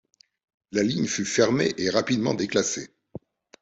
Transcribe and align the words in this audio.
La 0.71 0.81
ligne 0.81 1.05
fut 1.05 1.25
fermée 1.25 1.75
et 1.77 1.91
rapidement 1.91 2.33
déclassée. 2.33 2.89